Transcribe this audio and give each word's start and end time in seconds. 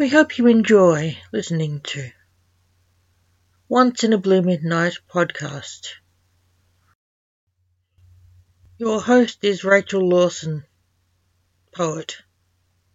We 0.00 0.08
hope 0.08 0.38
you 0.38 0.46
enjoy 0.46 1.18
listening 1.30 1.82
to 1.88 2.10
Once 3.68 4.02
in 4.02 4.14
a 4.14 4.18
Blue 4.18 4.40
Midnight 4.40 4.94
podcast. 5.14 5.88
Your 8.78 9.02
host 9.02 9.44
is 9.44 9.62
Rachel 9.62 10.08
Lawson, 10.08 10.64
poet 11.74 12.16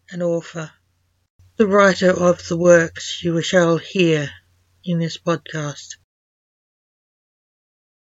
and 0.09 0.23
author, 0.23 0.71
the 1.57 1.67
writer 1.67 2.09
of 2.09 2.47
the 2.47 2.57
works 2.57 3.23
you 3.23 3.39
shall 3.43 3.77
hear 3.77 4.31
in 4.83 4.97
this 4.97 5.19
podcast. 5.19 5.97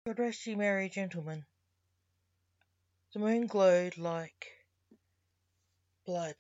God 0.07 0.19
rest 0.19 0.47
ye 0.47 0.55
merry 0.55 0.89
gentlemen. 0.89 1.45
The 3.13 3.19
moon 3.19 3.49
glowed 3.49 3.99
like 3.99 4.47
blood 6.07 6.37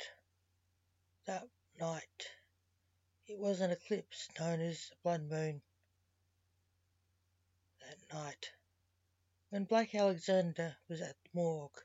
that 1.27 1.47
night. 1.79 2.31
It 3.27 3.39
was 3.39 3.63
an 3.63 3.71
eclipse 3.71 4.29
known 4.39 4.61
as 4.61 4.91
the 4.91 4.97
blood 5.03 5.23
moon 5.23 5.63
that 7.81 8.13
night. 8.13 8.53
When 9.49 9.65
Blake 9.65 9.95
Alexander 9.95 10.77
was 10.89 11.01
at 11.01 11.17
the 11.23 11.31
morgue 11.33 11.83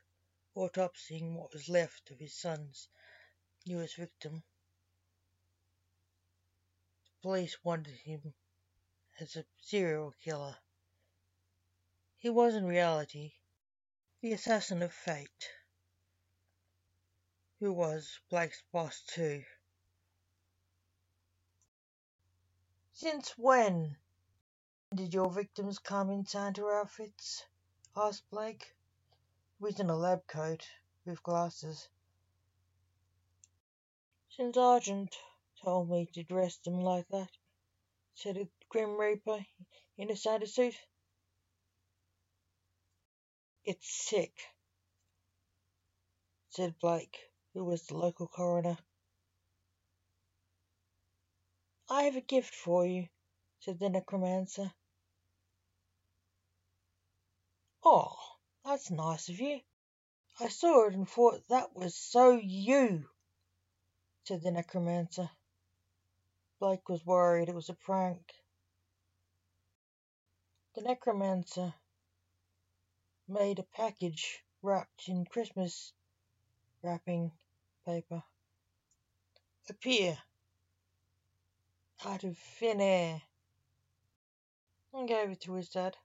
autopsying 0.54 1.34
what 1.34 1.54
was 1.54 1.70
left 1.70 2.10
of 2.10 2.18
his 2.18 2.36
son's 2.36 2.88
newest 3.64 3.96
victim, 3.96 4.42
the 7.06 7.22
police 7.22 7.64
wanted 7.64 7.96
him 7.96 8.34
as 9.18 9.34
a 9.34 9.46
serial 9.62 10.12
killer. 10.20 10.58
He 12.18 12.28
was 12.28 12.54
in 12.54 12.66
reality 12.66 13.32
the 14.20 14.34
assassin 14.34 14.82
of 14.82 14.92
fate, 14.92 15.48
who 17.60 17.72
was 17.72 18.20
Blake's 18.28 18.62
boss 18.70 19.00
too. 19.00 19.42
Since 23.00 23.30
when 23.38 23.96
did 24.94 25.14
your 25.14 25.30
victims 25.30 25.78
come 25.78 26.10
in 26.10 26.26
Santa 26.26 26.66
outfits? 26.66 27.46
asked 27.96 28.28
Blake, 28.28 28.76
who 29.58 29.64
was 29.64 29.80
in 29.80 29.88
a 29.88 29.96
lab 29.96 30.26
coat 30.26 30.68
with 31.06 31.22
glasses. 31.22 31.88
Since 34.28 34.58
Argent 34.58 35.16
told 35.64 35.88
me 35.88 36.10
to 36.12 36.22
dress 36.22 36.58
them 36.58 36.82
like 36.82 37.08
that, 37.08 37.30
said 38.12 38.36
a 38.36 38.46
Grim 38.68 39.00
Reaper 39.00 39.46
in 39.96 40.10
a 40.10 40.16
Santa 40.16 40.46
suit. 40.46 40.76
It's 43.64 43.90
sick, 43.90 44.38
said 46.50 46.78
Blake, 46.78 47.16
who 47.54 47.64
was 47.64 47.86
the 47.86 47.96
local 47.96 48.28
coroner. 48.28 48.76
I 51.92 52.04
have 52.04 52.14
a 52.14 52.20
gift 52.20 52.54
for 52.54 52.86
you, 52.86 53.08
said 53.58 53.80
the 53.80 53.90
necromancer. 53.90 54.72
Oh, 57.84 58.16
that's 58.64 58.92
nice 58.92 59.28
of 59.28 59.40
you. 59.40 59.60
I 60.38 60.48
saw 60.48 60.86
it 60.86 60.94
and 60.94 61.08
thought 61.08 61.48
that 61.48 61.74
was 61.74 61.96
so 61.96 62.38
you, 62.40 63.08
said 64.22 64.42
the 64.42 64.52
necromancer. 64.52 65.30
Blake 66.60 66.88
was 66.88 67.04
worried 67.04 67.48
it 67.48 67.54
was 67.56 67.68
a 67.68 67.74
prank. 67.74 68.22
The 70.76 70.82
necromancer 70.82 71.74
made 73.26 73.58
a 73.58 73.64
package 73.74 74.44
wrapped 74.62 75.08
in 75.08 75.24
Christmas 75.24 75.92
wrapping 76.82 77.32
paper 77.84 78.22
appear 79.68 80.16
out 82.04 82.24
of 82.24 82.38
thin 82.38 82.80
air 82.80 83.22
and 84.92 85.06
gave 85.06 85.30
it 85.30 85.40
to 85.42 85.54
his 85.54 85.68
dad, 85.68 85.96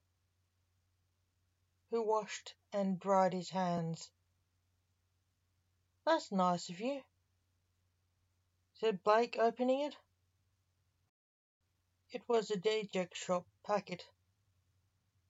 who 1.89 2.01
washed 2.01 2.53
and 2.73 2.99
dried 2.99 3.33
his 3.33 3.49
hands. 3.49 4.11
That's 6.05 6.31
nice 6.31 6.69
of 6.69 6.79
you, 6.79 7.01
said 8.73 9.03
Blake, 9.03 9.37
opening 9.39 9.81
it. 9.81 9.95
It 12.11 12.21
was 12.27 12.51
a 12.51 12.57
DJ 12.57 13.13
shop 13.13 13.45
packet. 13.65 14.05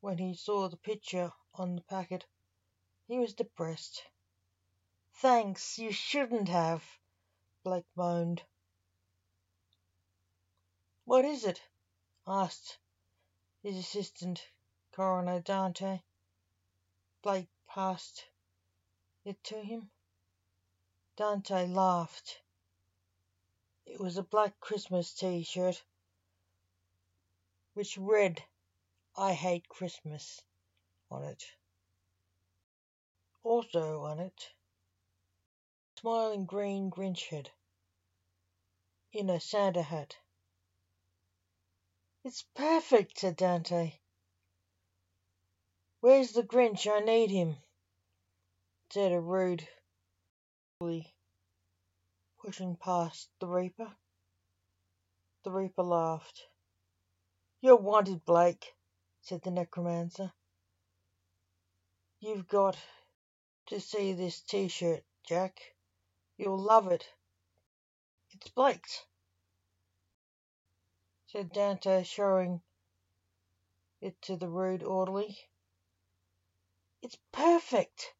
When 0.01 0.17
he 0.17 0.35
saw 0.35 0.67
the 0.67 0.77
picture 0.77 1.31
on 1.53 1.75
the 1.75 1.81
packet, 1.81 2.25
he 3.07 3.17
was 3.17 3.33
depressed. 3.33 4.03
Thanks, 5.21 5.77
you 5.77 5.91
shouldn't 5.91 6.49
have, 6.49 6.83
Blake 7.63 7.85
moaned. 7.95 8.43
What 11.05 11.23
is 11.23 11.45
it? 11.45 11.61
asked 12.25 12.79
his 13.61 13.77
assistant, 13.77 14.49
Coroner 14.91 15.39
Dante. 15.39 16.01
Blake 17.21 17.49
passed 17.67 18.25
it 19.23 19.43
to 19.43 19.61
him. 19.61 19.91
Dante 21.15 21.67
laughed. 21.67 22.41
It 23.85 23.99
was 23.99 24.17
a 24.17 24.23
black 24.23 24.59
Christmas 24.59 25.13
T-shirt, 25.13 25.83
which 27.75 27.99
read, 27.99 28.43
I 29.15 29.33
hate 29.33 29.69
Christmas, 29.69 30.41
on 31.11 31.23
it. 31.23 31.43
Also 33.43 34.01
on 34.01 34.19
it, 34.19 34.55
smiling 35.99 36.45
green 36.45 36.89
Grinch 36.89 37.27
head 37.29 37.51
in 39.13 39.29
a 39.29 39.39
Santa 39.39 39.83
hat. 39.83 40.17
It's 42.25 42.43
perfect, 42.55 43.19
said 43.19 43.35
Dante. 43.35 43.99
Where's 45.99 46.31
the 46.31 46.41
Grinch? 46.41 46.87
I 46.91 46.99
need 47.01 47.29
him, 47.29 47.57
said 48.89 49.11
a 49.11 49.21
rude 49.21 49.67
pushing 52.39 52.77
past 52.77 53.29
the 53.39 53.45
Reaper. 53.45 53.95
The 55.43 55.51
Reaper 55.51 55.83
laughed. 55.83 56.41
You're 57.61 57.75
wanted, 57.75 58.25
Blake, 58.25 58.73
said 59.21 59.43
the 59.43 59.51
necromancer. 59.51 60.33
You've 62.21 62.47
got 62.47 62.75
to 63.67 63.79
see 63.79 64.13
this 64.13 64.41
t-shirt, 64.41 65.03
Jack. 65.27 65.61
You'll 66.39 66.57
love 66.57 66.87
it. 66.87 67.07
It's 68.31 68.49
Blake's 68.49 69.05
said 71.35 71.51
Dante, 71.51 72.03
showing 72.03 72.61
it 73.99 74.21
to 74.21 74.37
the 74.37 74.47
rude 74.47 74.81
orderly. 74.81 75.37
It's 77.01 77.17
perfect, 77.33 78.13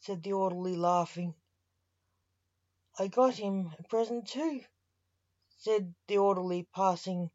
said 0.00 0.24
the 0.24 0.32
orderly, 0.32 0.74
laughing. 0.74 1.36
I 2.98 3.06
got 3.06 3.34
him 3.34 3.72
a 3.78 3.84
present 3.84 4.26
too, 4.26 4.62
said 5.58 5.94
the 6.08 6.18
orderly, 6.18 6.66
passing 6.74 7.30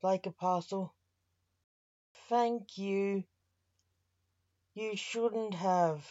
Blake 0.00 0.26
a 0.26 0.30
parcel. 0.30 0.94
Thank 2.28 2.78
you. 2.78 3.24
You 4.74 4.94
shouldn't 4.94 5.54
have, 5.54 6.08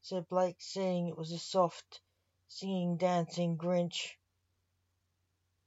said 0.00 0.26
Blake, 0.30 0.62
seeing 0.62 1.08
it 1.08 1.18
was 1.18 1.32
a 1.32 1.38
soft, 1.38 2.00
singing, 2.48 2.96
dancing 2.96 3.58
Grinch 3.58 4.14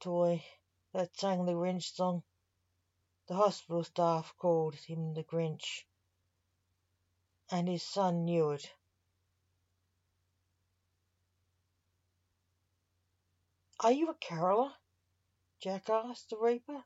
toy 0.00 0.42
that 0.92 1.16
sang 1.16 1.44
the 1.46 1.52
Grinch 1.52 1.94
song. 1.94 2.22
The 3.28 3.34
hospital 3.34 3.84
staff 3.84 4.34
called 4.38 4.74
him 4.74 5.14
the 5.14 5.22
Grinch, 5.22 5.84
and 7.50 7.68
his 7.68 7.82
son 7.82 8.24
knew 8.24 8.50
it. 8.50 8.72
Are 13.80 13.92
you 13.92 14.10
a 14.10 14.14
caroller? 14.14 14.72
Jack 15.60 15.88
asked 15.88 16.30
the 16.30 16.36
Reaper. 16.36 16.84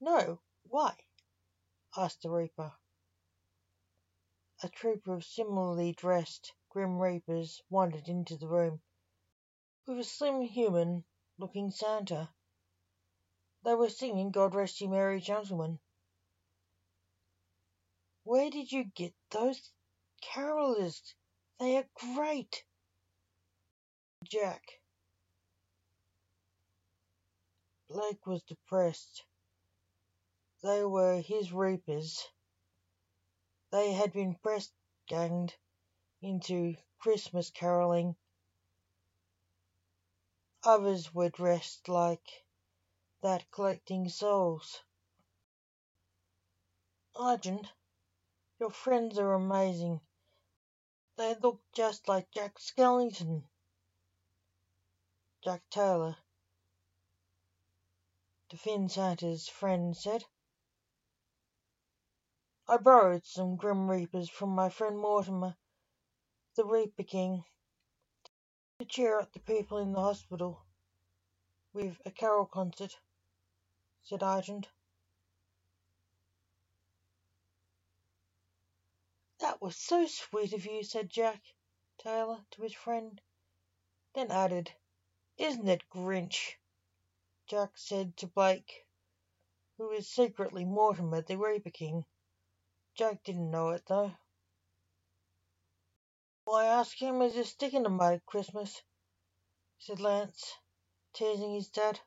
No, 0.00 0.40
why? 0.64 0.96
asked 1.96 2.22
the 2.22 2.30
Reaper. 2.30 2.72
A 4.62 4.68
troop 4.68 5.06
of 5.06 5.24
similarly 5.24 5.92
dressed 5.92 6.52
Grim 6.68 6.98
Reapers 6.98 7.62
wandered 7.70 8.08
into 8.08 8.36
the 8.36 8.48
room, 8.48 8.80
with 9.86 9.98
a 9.98 10.04
slim 10.04 10.42
human 10.42 11.04
looking 11.38 11.70
Santa. 11.70 12.28
They 13.64 13.74
were 13.74 13.90
singing 13.90 14.30
God 14.32 14.54
Rest 14.54 14.80
You 14.80 14.88
Merry 14.88 15.20
Gentlemen. 15.20 15.78
Where 18.24 18.50
did 18.50 18.72
you 18.72 18.84
get 18.84 19.14
those 19.30 19.60
carolers? 20.22 21.00
They 21.60 21.76
are 21.76 21.86
great. 22.14 22.64
Jack. 24.24 24.62
Blake 27.88 28.26
was 28.26 28.42
depressed. 28.44 29.24
They 30.62 30.84
were 30.84 31.20
his 31.20 31.52
reapers. 31.52 32.26
They 33.70 33.92
had 33.92 34.12
been 34.12 34.36
press 34.42 34.70
ganged 35.08 35.54
into 36.22 36.74
Christmas 37.00 37.50
caroling. 37.50 38.16
Others 40.64 41.14
were 41.14 41.30
dressed 41.30 41.88
like 41.88 42.41
that 43.22 43.50
collecting 43.52 44.08
souls. 44.08 44.82
Argent, 47.14 47.72
your 48.58 48.70
friends 48.70 49.18
are 49.18 49.34
amazing. 49.34 50.00
They 51.16 51.36
look 51.40 51.60
just 51.72 52.08
like 52.08 52.32
Jack 52.32 52.58
Skellington. 52.58 53.44
Jack 55.44 55.62
Taylor, 55.70 56.16
the 58.50 58.56
Finn 58.56 58.88
Santa's 58.88 59.48
friend, 59.48 59.96
said. 59.96 60.24
I 62.68 62.76
borrowed 62.76 63.24
some 63.24 63.56
Grim 63.56 63.90
Reapers 63.90 64.30
from 64.30 64.50
my 64.50 64.68
friend 64.68 64.98
Mortimer, 64.98 65.56
the 66.56 66.64
Reaper 66.64 67.02
King, 67.02 67.44
to 68.78 68.84
cheer 68.84 69.18
up 69.18 69.32
the 69.32 69.40
people 69.40 69.78
in 69.78 69.92
the 69.92 70.00
hospital 70.00 70.64
with 71.72 72.00
a 72.04 72.10
carol 72.10 72.46
concert, 72.46 72.96
said 74.04 74.22
Argent. 74.22 74.68
That 79.38 79.60
was 79.60 79.76
so 79.76 80.06
sweet 80.06 80.52
of 80.52 80.66
you, 80.66 80.84
said 80.84 81.10
Jack 81.10 81.42
Taylor 81.98 82.44
to 82.52 82.62
his 82.62 82.74
friend, 82.74 83.20
then 84.14 84.30
added, 84.30 84.72
Isn't 85.36 85.68
it 85.68 85.88
Grinch? 85.90 86.56
Jack 87.46 87.72
said 87.76 88.16
to 88.18 88.26
Blake, 88.26 88.86
who 89.78 89.88
was 89.88 90.08
secretly 90.08 90.64
Mortimer 90.64 91.22
the 91.22 91.36
Reaper 91.36 91.70
King. 91.70 92.04
Jack 92.94 93.24
didn't 93.24 93.50
know 93.50 93.70
it 93.70 93.86
though. 93.86 94.12
Why 96.44 96.66
ask 96.66 96.96
him 97.00 97.22
is 97.22 97.36
a 97.36 97.44
stick 97.44 97.72
in 97.72 97.84
the 97.84 97.88
mud 97.88 98.22
Christmas, 98.26 98.82
said 99.78 100.00
Lance, 100.00 100.58
teasing 101.12 101.54
his 101.54 101.68
dad. 101.68 102.00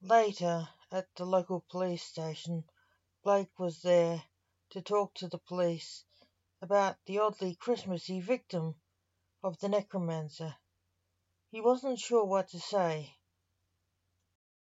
Later, 0.00 0.68
at 0.92 1.12
the 1.16 1.26
local 1.26 1.60
police 1.68 2.04
station, 2.04 2.70
Blake 3.24 3.58
was 3.58 3.82
there 3.82 4.22
to 4.70 4.80
talk 4.80 5.12
to 5.14 5.28
the 5.28 5.38
police 5.38 6.04
about 6.62 6.96
the 7.04 7.18
oddly 7.18 7.56
Christmassy 7.56 8.20
victim 8.20 8.80
of 9.42 9.58
the 9.58 9.68
necromancer. 9.68 10.56
He 11.50 11.60
wasn't 11.60 11.98
sure 11.98 12.24
what 12.24 12.48
to 12.50 12.60
say. 12.60 13.18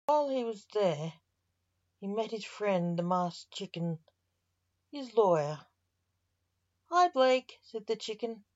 While 0.07 0.31
he 0.31 0.43
was 0.43 0.67
there, 0.73 1.13
he 2.01 2.07
met 2.07 2.31
his 2.31 2.47
friend 2.47 2.99
the 2.99 3.03
masked 3.03 3.53
chicken, 3.53 4.03
his 4.91 5.15
lawyer. 5.15 5.67
Hi, 6.87 7.09
Blake, 7.09 7.61
said 7.63 7.87
the 7.87 7.95
chicken. 7.95 8.47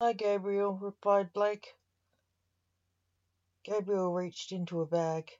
Hi, 0.00 0.14
Gabriel, 0.14 0.72
replied 0.72 1.32
Blake. 1.32 1.74
Gabriel 3.62 4.12
reached 4.12 4.50
into 4.50 4.80
a 4.80 4.86
bag 4.86 5.30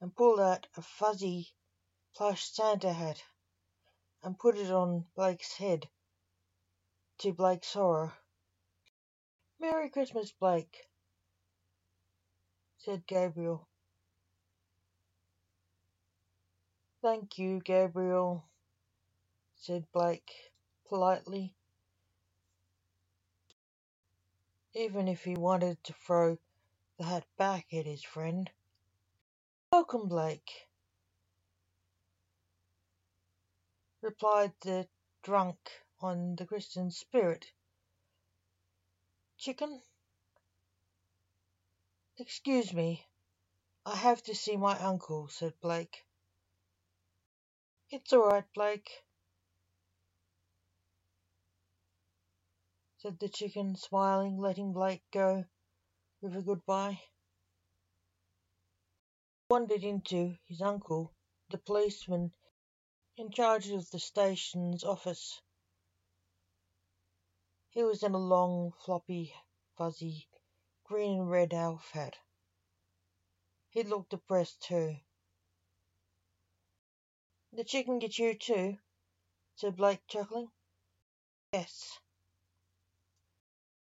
and 0.00 0.14
pulled 0.14 0.40
out 0.40 0.66
a 0.76 0.82
fuzzy 0.82 1.48
plush 2.14 2.50
Santa 2.50 2.92
hat 2.92 3.22
and 4.22 4.38
put 4.38 4.56
it 4.56 4.70
on 4.70 5.04
Blake's 5.16 5.54
head, 5.56 5.88
to 7.18 7.32
Blake's 7.32 7.72
horror. 7.72 8.12
Merry 9.60 9.88
Christmas, 9.90 10.32
Blake, 10.32 10.76
said 12.78 13.06
Gabriel. 13.06 13.66
Thank 17.02 17.38
you, 17.38 17.60
Gabriel, 17.64 18.44
said 19.56 19.84
Blake 19.92 20.30
politely, 20.88 21.54
even 24.74 25.08
if 25.08 25.24
he 25.24 25.34
wanted 25.34 25.82
to 25.84 25.92
throw 25.92 26.38
the 26.98 27.04
hat 27.04 27.24
back 27.36 27.66
at 27.72 27.86
his 27.86 28.02
friend. 28.02 28.50
Welcome, 29.70 30.08
Blake, 30.08 30.50
replied 34.00 34.52
the 34.62 34.88
drunk 35.22 35.58
on 36.00 36.36
the 36.36 36.46
Christian 36.46 36.90
spirit. 36.90 37.44
Chicken? 39.36 39.82
Excuse 42.16 42.72
me, 42.72 43.04
I 43.84 43.94
have 43.94 44.22
to 44.22 44.34
see 44.34 44.56
my 44.56 44.78
uncle, 44.78 45.28
said 45.28 45.52
Blake. 45.60 45.98
It's 47.90 48.14
all 48.14 48.26
right, 48.26 48.44
Blake, 48.54 48.88
said 53.02 53.18
the 53.20 53.28
chicken, 53.28 53.76
smiling, 53.76 54.38
letting 54.38 54.72
Blake 54.72 55.02
go 55.12 55.44
with 56.22 56.34
a 56.34 56.40
goodbye. 56.40 56.98
Wandered 59.50 59.82
into 59.82 60.36
his 60.44 60.60
uncle, 60.60 61.14
the 61.48 61.56
policeman 61.56 62.34
in 63.16 63.30
charge 63.30 63.70
of 63.70 63.90
the 63.90 63.98
station's 63.98 64.84
office. 64.84 65.40
He 67.70 67.82
was 67.82 68.02
in 68.02 68.12
a 68.12 68.18
long, 68.18 68.72
floppy, 68.84 69.32
fuzzy, 69.78 70.28
green 70.84 71.20
and 71.20 71.30
red 71.30 71.54
elf 71.54 71.90
hat. 71.92 72.18
He 73.70 73.82
looked 73.84 74.10
depressed 74.10 74.60
too. 74.60 74.96
The 77.54 77.64
chicken 77.64 78.00
get 78.00 78.18
you 78.18 78.34
too? 78.34 78.76
said 79.56 79.76
Blake, 79.76 80.06
chuckling. 80.08 80.50
Yes. 81.54 81.98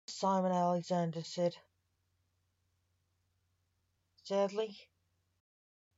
Simon 0.05 0.51
Alexander 0.51 1.23
said. 1.23 1.55
Sadly, 4.21 4.77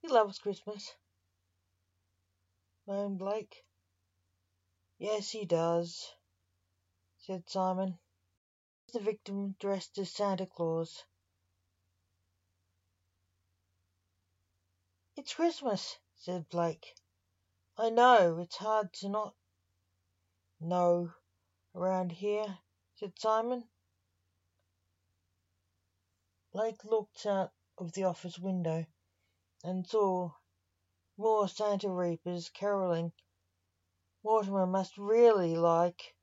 he 0.07 0.13
loves 0.13 0.39
Christmas. 0.39 0.95
moaned 2.88 3.19
Blake. 3.19 3.65
Yes, 5.00 5.31
he 5.31 5.44
does, 5.44 6.13
said 7.18 7.50
Simon. 7.50 8.00
The 8.94 9.01
victim 9.01 9.56
dressed 9.59 9.98
as 9.98 10.09
Santa 10.09 10.45
Claus. 10.45 11.04
It's 15.18 15.33
Christmas, 15.33 15.98
said 16.15 16.48
Blake. 16.48 16.95
I 17.77 17.89
know, 17.89 18.39
it's 18.39 18.56
hard 18.56 18.94
to 19.01 19.09
not 19.09 19.36
know 20.62 21.12
around 21.75 22.13
here, 22.13 22.59
said 22.95 23.12
Simon. 23.19 23.65
Blake 26.54 26.86
looked 26.86 27.26
out 27.26 27.52
of 27.78 27.92
the 27.92 28.06
office 28.06 28.40
window 28.40 28.85
and 29.68 29.86
saw 29.86 30.31
more 31.18 31.45
Santa 31.45 31.90
Reapers 31.90 32.50
caroling. 32.50 33.12
Mortimer 34.24 34.66
must 34.66 34.97
really 34.97 35.57
like 35.57 36.16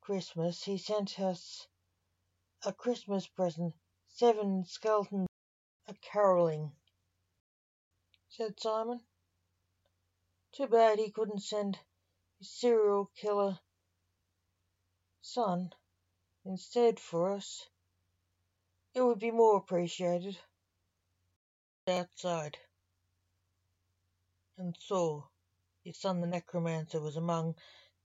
Christmas. 0.00 0.64
He 0.64 0.78
sent 0.78 1.20
us 1.20 1.68
a 2.64 2.72
Christmas 2.72 3.26
present, 3.26 3.74
seven 4.08 4.64
skeletons 4.64 5.28
a 5.86 5.94
caroling, 6.00 6.72
said 8.30 8.58
Simon. 8.58 9.00
Too 10.52 10.66
bad 10.66 10.98
he 10.98 11.10
couldn't 11.10 11.42
send 11.42 11.78
his 12.38 12.50
serial 12.50 13.10
killer 13.14 13.58
son 15.20 15.74
instead 16.46 16.98
for 16.98 17.30
us. 17.30 17.68
It 18.94 19.02
would 19.02 19.18
be 19.18 19.30
more 19.30 19.58
appreciated. 19.58 20.38
Outside 21.86 22.56
and 24.56 24.74
saw 24.80 25.24
his 25.84 25.98
son 25.98 26.22
the 26.22 26.26
necromancer 26.26 26.98
was 26.98 27.14
among 27.14 27.56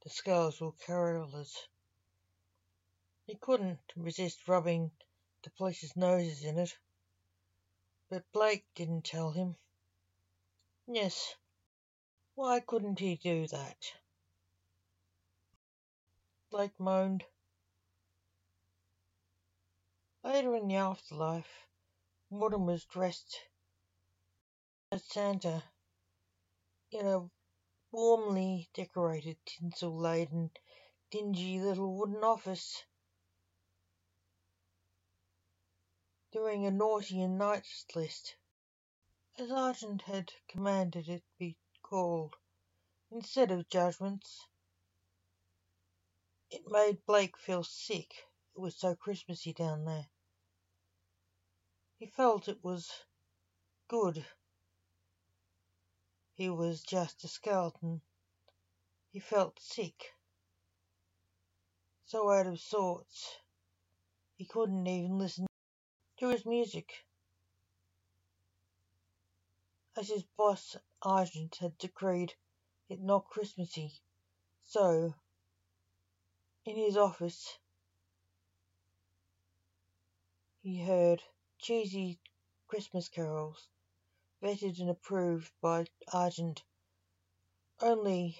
the 0.03 0.09
skulls 0.09 0.55
skeletal 0.55 0.75
carolers. 0.85 1.55
He 3.25 3.35
couldn't 3.35 3.79
resist 3.95 4.49
rubbing 4.49 4.91
the 5.43 5.49
police's 5.51 5.95
noses 5.95 6.43
in 6.43 6.57
it, 6.57 6.77
but 8.09 8.29
Blake 8.33 8.65
didn't 8.75 9.05
tell 9.05 9.31
him. 9.31 9.55
Yes, 10.85 11.35
why 12.35 12.59
couldn't 12.59 12.99
he 12.99 13.15
do 13.15 13.47
that? 13.47 13.93
Blake 16.51 16.77
moaned. 16.77 17.23
Later 20.21 20.53
in 20.57 20.67
the 20.67 20.75
afterlife, 20.75 21.65
Mortimer 22.29 22.73
was 22.73 22.83
dressed 22.83 23.39
Santa 24.97 25.63
in 26.89 27.05
a 27.05 27.29
warmly 27.91 28.71
decorated, 28.73 29.37
tinsel 29.45 29.95
laden, 29.95 30.49
dingy 31.11 31.59
little 31.59 31.93
wooden 31.95 32.23
office. 32.23 32.85
Doing 36.31 36.65
a 36.65 36.71
naughty 36.71 37.21
and 37.21 37.37
nice 37.37 37.85
list, 37.93 38.35
as 39.37 39.51
Argent 39.51 40.01
had 40.01 40.33
commanded 40.47 41.07
it 41.07 41.23
be 41.37 41.55
called, 41.83 42.35
instead 43.11 43.51
of 43.51 43.69
judgments. 43.69 44.47
It 46.49 46.63
made 46.67 47.05
Blake 47.05 47.37
feel 47.37 47.63
sick 47.63 48.11
it 48.55 48.59
was 48.59 48.75
so 48.75 48.95
Christmassy 48.95 49.53
down 49.53 49.85
there. 49.85 50.07
He 51.99 52.07
felt 52.07 52.47
it 52.47 52.63
was 52.63 52.89
good. 53.87 54.25
He 56.39 56.49
was 56.49 56.81
just 56.81 57.25
a 57.25 57.27
skeleton. 57.27 58.01
He 59.11 59.19
felt 59.19 59.59
sick. 59.59 60.15
So 62.05 62.31
out 62.31 62.47
of 62.47 62.61
sorts, 62.61 63.35
he 64.37 64.45
couldn't 64.45 64.87
even 64.87 65.17
listen 65.17 65.47
to 66.17 66.29
his 66.29 66.45
music. 66.45 67.05
As 69.97 70.07
his 70.07 70.23
boss, 70.37 70.77
Argent, 71.01 71.57
had 71.57 71.77
decreed 71.77 72.35
it 72.87 73.01
not 73.01 73.27
Christmassy, 73.27 73.99
so, 74.63 75.15
in 76.63 76.77
his 76.77 76.95
office, 76.95 77.57
he 80.61 80.85
heard 80.85 81.21
cheesy 81.57 82.21
Christmas 82.69 83.09
carols, 83.09 83.67
vetted 84.41 84.79
and 84.79 84.89
approved 84.89 85.51
by 85.61 85.85
Argent, 86.13 86.63
only 87.81 88.37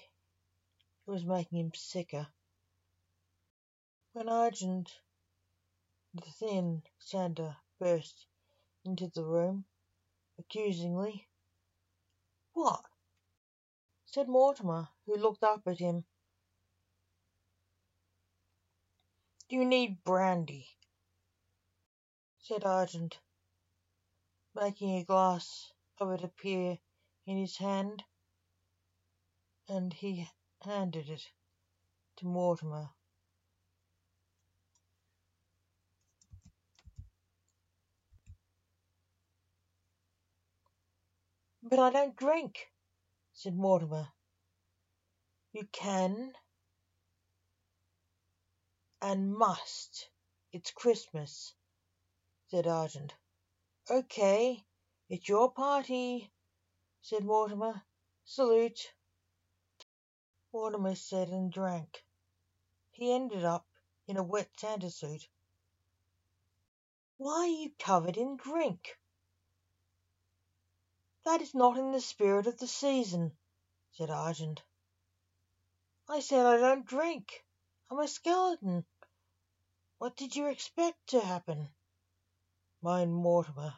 it 1.05 1.11
was 1.11 1.25
making 1.25 1.59
him 1.59 1.71
sicker. 1.75 2.27
When 4.13 4.29
Argent, 4.29 4.91
the 6.13 6.21
thin 6.21 6.83
Santa, 6.99 7.57
burst 7.79 8.25
into 8.85 9.07
the 9.07 9.25
room, 9.25 9.65
accusingly, 10.37 11.27
What? 12.53 12.83
said 14.05 14.27
Mortimer, 14.27 14.89
who 15.05 15.15
looked 15.15 15.43
up 15.43 15.67
at 15.67 15.79
him. 15.79 16.05
Do 19.49 19.55
you 19.55 19.65
need 19.65 20.03
brandy? 20.03 20.67
said 22.39 22.63
Argent, 22.63 23.19
making 24.55 24.95
a 24.95 25.03
glass 25.03 25.71
it 26.01 26.23
appear 26.23 26.77
in 27.25 27.37
his 27.37 27.57
hand, 27.57 28.03
and 29.67 29.93
he 29.93 30.27
handed 30.63 31.09
it 31.09 31.27
to 32.17 32.25
Mortimer. 32.25 32.89
But 41.61 41.79
I 41.79 41.89
don't 41.91 42.15
drink, 42.15 42.71
said 43.33 43.55
Mortimer. 43.55 44.07
You 45.53 45.67
can 45.71 46.33
and 49.01 49.33
must. 49.33 50.09
It's 50.53 50.71
Christmas 50.71 51.53
said 52.49 52.65
Argent. 52.65 53.13
"Okay, 53.89 54.65
it's 55.09 55.27
your 55.27 55.51
party," 55.51 56.31
said 57.01 57.25
Mortimer. 57.25 57.81
"Salute." 58.25 58.93
Mortimer 60.53 60.93
said 60.93 61.29
and 61.29 61.51
drank. 61.51 62.05
He 62.91 63.11
ended 63.11 63.43
up 63.43 63.65
in 64.05 64.17
a 64.17 64.23
wet 64.23 64.51
Santa 64.59 64.91
suit. 64.91 65.27
"Why 67.17 67.39
are 67.39 67.47
you 67.47 67.71
covered 67.79 68.17
in 68.17 68.37
drink?" 68.37 68.99
"That 71.25 71.41
is 71.41 71.55
not 71.55 71.77
in 71.77 71.91
the 71.91 72.01
spirit 72.01 72.45
of 72.45 72.59
the 72.59 72.67
season," 72.67 73.35
said 73.91 74.11
Argent. 74.11 74.61
"I 76.07 76.19
said 76.19 76.45
I 76.45 76.57
don't 76.57 76.85
drink. 76.85 77.43
I'm 77.89 77.97
a 77.97 78.07
skeleton. 78.07 78.85
What 79.97 80.15
did 80.15 80.35
you 80.35 80.47
expect 80.49 81.07
to 81.07 81.19
happen?" 81.19 81.69
moaned 82.83 83.15
Mortimer. 83.15 83.73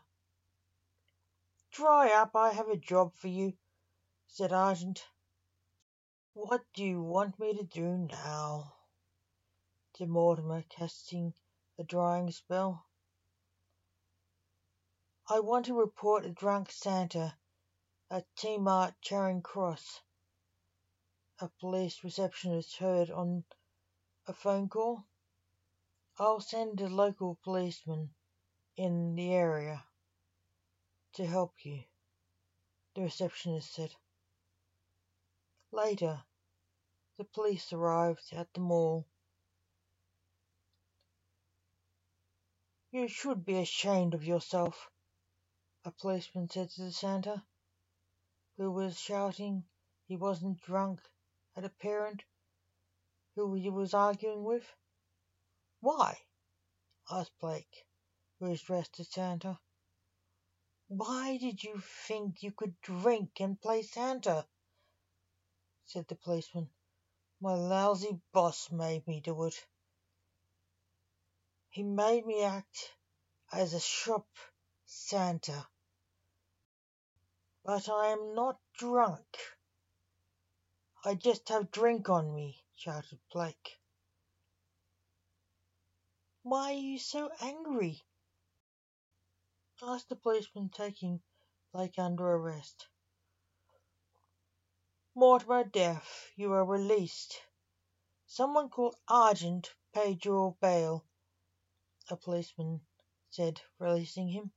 "Dry 1.74 2.12
up, 2.12 2.36
I 2.36 2.52
have 2.52 2.68
a 2.68 2.76
job 2.76 3.16
for 3.16 3.30
you," 3.30 3.58
said 4.28 4.52
Argent. 4.52 5.06
"What 6.34 6.66
do 6.74 6.84
you 6.84 7.02
want 7.02 7.40
me 7.40 7.56
to 7.56 7.64
do 7.64 7.98
now?" 7.98 8.76
said 9.96 10.10
Mortimer, 10.10 10.64
casting 10.64 11.34
a 11.80 11.86
drying 11.86 12.30
spell. 12.32 12.88
"I 15.30 15.40
want 15.40 15.66
to 15.68 15.74
report 15.80 16.26
a 16.26 16.30
drunk 16.34 16.72
Santa 16.72 17.38
at 18.10 18.28
T 18.36 18.58
Charing 19.00 19.42
Cross," 19.42 20.02
a 21.40 21.48
police 21.48 22.04
receptionist 22.04 22.76
heard 22.80 23.10
on 23.10 23.46
a 24.28 24.34
phone 24.34 24.68
call. 24.68 25.06
"I'll 26.18 26.42
send 26.42 26.82
a 26.82 26.90
local 26.90 27.36
policeman 27.46 28.14
in 28.76 29.16
the 29.16 29.32
area 29.32 29.86
to 31.14 31.26
help 31.26 31.66
you, 31.66 31.84
the 32.96 33.02
receptionist 33.02 33.74
said. 33.74 33.96
Later, 35.72 36.24
the 37.18 37.26
police 37.26 37.72
arrived 37.72 38.34
at 38.34 38.54
the 38.54 38.60
mall. 38.60 39.08
You 42.92 43.08
should 43.08 43.46
be 43.46 43.60
ashamed 43.60 44.14
of 44.14 44.24
yourself, 44.24 44.90
a 45.86 45.92
policeman 45.92 46.50
said 46.50 46.70
to 46.72 46.82
the 46.84 46.92
Santa, 46.92 47.46
who 48.58 48.72
was 48.72 49.00
shouting 49.00 49.64
he 50.08 50.18
wasn't 50.18 50.62
drunk 50.62 51.00
at 51.56 51.64
a 51.64 51.70
parent 51.70 52.24
who 53.36 53.54
he 53.54 53.70
was 53.70 53.94
arguing 53.94 54.44
with. 54.44 54.66
Why? 55.80 56.18
asked 57.10 57.38
Blake 57.40 57.86
who 58.40 58.50
was 58.50 58.62
dressed 58.62 59.00
as 59.00 59.08
Santa. 59.08 59.60
Why 60.94 61.38
did 61.38 61.64
you 61.64 61.80
think 61.80 62.44
you 62.44 62.52
could 62.52 62.82
drink 62.82 63.40
and 63.40 63.58
play 63.62 63.82
Santa? 63.82 64.46
said 65.86 66.06
the 66.10 66.16
policeman. 66.16 66.70
My 67.40 67.54
lousy 67.54 68.20
boss 68.34 68.70
made 68.70 69.08
me 69.08 69.22
do 69.22 69.46
it. 69.46 69.56
He 71.70 71.82
made 71.82 72.26
me 72.26 72.44
act 72.44 72.92
as 73.54 73.74
a 73.74 73.80
shop 73.80 74.28
Santa. 74.86 75.66
But 77.64 77.88
I 77.88 78.08
am 78.08 78.36
not 78.36 78.60
drunk. 78.78 79.38
I 81.06 81.16
just 81.16 81.48
have 81.48 81.72
drink 81.72 82.10
on 82.10 82.36
me, 82.36 82.66
shouted 82.76 83.20
Blake. 83.32 83.80
Why 86.44 86.74
are 86.74 86.74
you 86.74 87.00
so 87.00 87.32
angry? 87.40 88.04
Asked 89.84 90.10
the 90.10 90.16
policeman, 90.16 90.70
taking 90.70 91.20
Blake 91.74 91.98
under 91.98 92.24
arrest. 92.24 92.88
Mortimer 95.16 95.64
Deaf, 95.64 96.32
you 96.36 96.54
are 96.54 96.64
released. 96.64 97.42
Someone 98.28 98.70
called 98.70 98.96
Argent 99.08 99.74
paid 99.94 100.24
your 100.24 100.56
bail, 100.62 101.04
a 102.10 102.16
policeman 102.16 102.82
said, 103.32 103.62
releasing 103.80 104.30
him. 104.30 104.52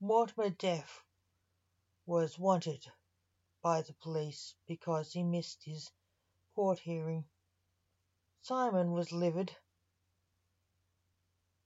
Mortimer 0.00 0.50
Deaf 0.50 1.04
was 2.06 2.38
wanted 2.38 2.86
by 3.62 3.82
the 3.82 3.94
police 3.94 4.54
because 4.66 5.12
he 5.12 5.22
missed 5.22 5.64
his 5.64 5.90
court 6.54 6.78
hearing. 6.78 7.24
Simon 8.42 8.92
was 8.92 9.12
livid 9.12 9.56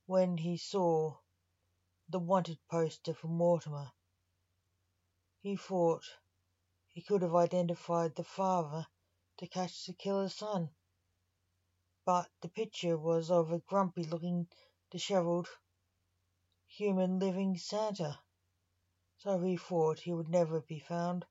when 0.06 0.38
he 0.38 0.56
saw 0.56 1.16
the 2.08 2.18
wanted 2.18 2.58
poster 2.70 3.14
for 3.14 3.28
Mortimer. 3.28 3.90
He 5.40 5.56
thought 5.56 6.04
he 6.86 7.02
could 7.02 7.22
have 7.22 7.34
identified 7.34 8.14
the 8.14 8.24
father 8.24 8.86
to 9.38 9.46
catch 9.46 9.86
the 9.86 9.92
killer's 9.92 10.34
son, 10.34 10.70
but 12.04 12.30
the 12.40 12.48
picture 12.48 12.96
was 12.96 13.30
of 13.30 13.50
a 13.50 13.58
grumpy 13.58 14.04
looking, 14.04 14.48
dishevelled, 14.90 15.48
human 16.66 17.18
living 17.18 17.58
Santa, 17.58 18.18
so 19.18 19.38
he 19.40 19.56
thought 19.56 20.00
he 20.00 20.12
would 20.12 20.28
never 20.28 20.60
be 20.60 20.78
found. 20.78 21.24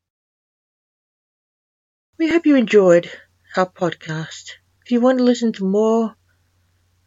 We 2.18 2.30
hope 2.30 2.46
you 2.46 2.56
enjoyed 2.56 3.10
our 3.56 3.70
podcast. 3.70 4.52
If 4.84 4.92
you 4.92 5.02
want 5.02 5.20
to 5.20 5.24
listen 5.24 5.54
to 5.54 5.66
more 5.66 6.16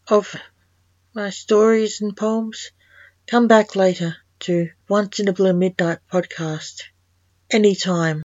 of 0.09 0.35
my 1.15 1.31
stories 1.31 2.01
and 2.01 2.17
poems, 2.17 2.71
Come 3.29 3.47
back 3.47 3.77
later 3.77 4.17
to 4.41 4.71
Once 4.89 5.21
in 5.21 5.29
a 5.29 5.35
Blue 5.35 5.53
Midnight 5.53 5.99
podcast 6.11 6.85
anytime. 7.51 8.23